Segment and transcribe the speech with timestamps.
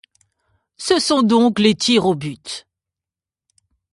[0.77, 2.65] Ce sont donc les tirs au but.